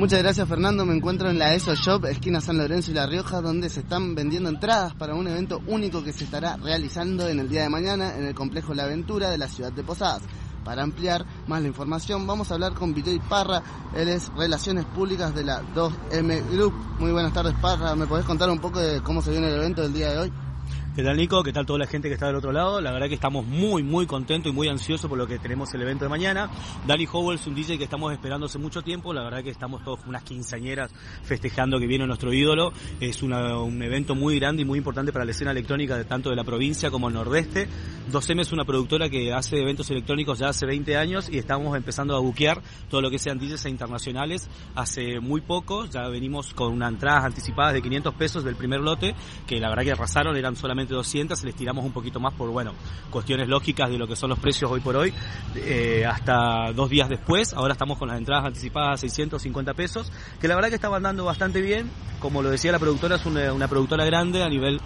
[0.00, 3.42] Muchas gracias Fernando, me encuentro en la ESO Shop, esquina San Lorenzo y La Rioja,
[3.42, 7.50] donde se están vendiendo entradas para un evento único que se estará realizando en el
[7.50, 10.22] día de mañana en el complejo La Aventura de la ciudad de Posadas.
[10.64, 13.62] Para ampliar más la información vamos a hablar con Vitoy Parra,
[13.94, 16.72] él es Relaciones Públicas de la 2M Group.
[16.98, 19.82] Muy buenas tardes Parra, ¿me podés contar un poco de cómo se viene el evento
[19.82, 20.32] del día de hoy?
[21.00, 21.42] ¿Qué tal Nico?
[21.42, 22.78] ¿Qué tal toda la gente que está del otro lado?
[22.78, 25.80] La verdad que estamos muy muy contentos y muy ansiosos por lo que tenemos el
[25.80, 26.50] evento de mañana.
[26.86, 29.82] Danny Howell es un DJ que estamos esperando hace mucho tiempo, la verdad que estamos
[29.82, 30.92] todos unas quinceañeras
[31.22, 32.74] festejando que viene nuestro ídolo.
[33.00, 33.32] Es un
[33.82, 36.90] evento muy grande y muy importante para la escena electrónica de tanto de la provincia
[36.90, 37.66] como el nordeste.
[38.12, 42.14] 2M es una productora que hace eventos electrónicos ya hace 20 años y estamos empezando
[42.14, 45.86] a buquear todo lo que sean DJs internacionales hace muy poco.
[45.86, 49.14] Ya venimos con unas entradas anticipadas de 500 pesos del primer lote,
[49.46, 52.72] que la verdad que arrasaron, eran solamente 200, les tiramos un poquito más por, bueno,
[53.10, 55.12] cuestiones lógicas de lo que son los precios hoy por hoy,
[55.56, 60.48] eh, hasta dos días después, ahora estamos con las entradas anticipadas a 650 pesos, que
[60.48, 61.90] la verdad que estaban dando bastante bien,
[62.20, 64.80] como lo decía la productora, es una productora grande a nivel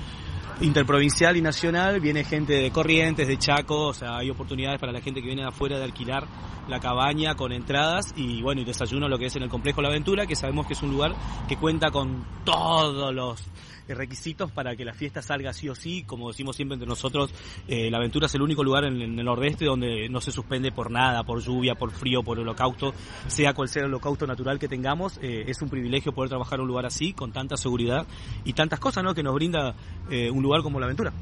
[0.60, 5.00] interprovincial y nacional, viene gente de Corrientes, de Chaco, o sea, hay oportunidades para la
[5.00, 6.26] gente que viene de afuera de alquilar
[6.68, 9.88] la cabaña con entradas y bueno, y desayuno lo que es en el complejo La
[9.88, 11.14] Aventura, que sabemos que es un lugar
[11.48, 13.42] que cuenta con todos los
[13.88, 16.04] requisitos para que la fiesta salga sí o sí.
[16.04, 17.34] Como decimos siempre entre nosotros,
[17.68, 20.90] eh, la aventura es el único lugar en, el nordeste donde no se suspende por
[20.90, 22.94] nada, por lluvia, por frío, por holocausto,
[23.26, 25.18] sea cual sea el holocausto natural que tengamos.
[25.20, 28.06] Eh, es un privilegio poder trabajar en un lugar así, con tanta seguridad
[28.44, 29.14] y tantas cosas ¿no?
[29.14, 29.74] que nos brinda
[30.10, 31.12] eh, un lugar como la aventura.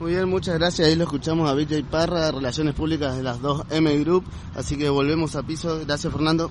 [0.00, 0.88] Muy bien, muchas gracias.
[0.88, 4.24] Ahí lo escuchamos a y Parra, Relaciones Públicas de las dos M Group.
[4.56, 5.78] Así que volvemos a piso.
[5.86, 6.50] Gracias, Fernando.